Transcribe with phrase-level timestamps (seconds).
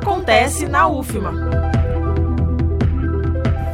[0.00, 1.69] Acontece na UFMA.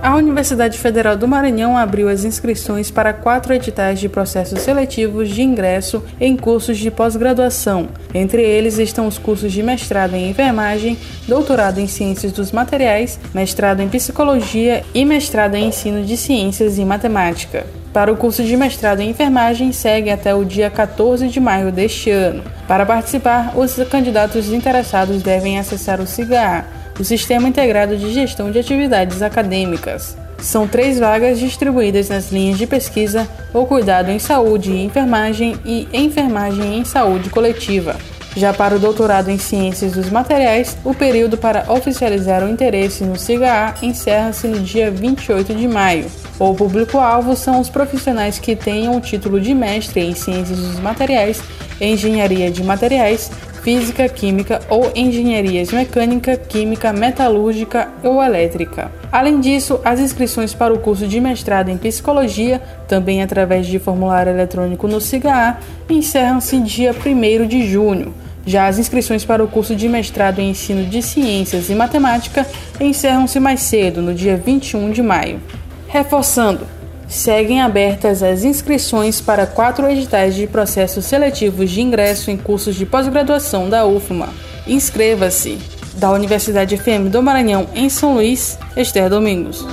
[0.02, 5.42] A Universidade Federal do Maranhão abriu as inscrições para quatro editais de processos seletivos de
[5.42, 7.88] ingresso em cursos de pós-graduação.
[8.14, 10.96] Entre eles estão os cursos de mestrado em enfermagem,
[11.26, 16.84] doutorado em ciências dos materiais, mestrado em psicologia e mestrado em ensino de ciências e
[16.84, 17.66] matemática.
[17.92, 22.10] Para o curso de mestrado em enfermagem, segue até o dia 14 de maio deste
[22.10, 22.44] ano.
[22.68, 26.66] Para participar, os candidatos interessados devem acessar o SIGA
[26.98, 30.16] o Sistema Integrado de Gestão de Atividades Acadêmicas.
[30.38, 35.88] São três vagas distribuídas nas linhas de pesquisa ou cuidado em saúde e enfermagem e
[35.92, 37.96] enfermagem em saúde coletiva.
[38.36, 43.16] Já para o doutorado em Ciências dos Materiais, o período para oficializar o interesse no
[43.16, 46.04] SIGA encerra-se no dia 28 de maio.
[46.38, 51.42] O público-alvo são os profissionais que tenham o título de mestre em Ciências dos Materiais,
[51.80, 53.30] Engenharia de Materiais,
[53.66, 58.92] física, química ou engenharias mecânica, química, metalúrgica ou elétrica.
[59.10, 64.30] Além disso, as inscrições para o curso de mestrado em psicologia, também através de formulário
[64.30, 65.58] eletrônico no SIGA,
[65.90, 68.14] encerram-se dia 1 de junho.
[68.46, 72.46] Já as inscrições para o curso de mestrado em ensino de ciências e matemática
[72.78, 75.40] encerram-se mais cedo, no dia 21 de maio.
[75.88, 76.68] Reforçando,
[77.08, 82.84] Seguem abertas as inscrições para quatro editais de processos seletivos de ingresso em cursos de
[82.84, 84.28] pós-graduação da UFMA.
[84.66, 85.58] Inscreva-se!
[85.94, 89.66] Da Universidade FM do Maranhão, em São Luís, Esther Domingos.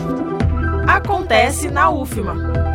[0.88, 2.73] Acontece na UFMA.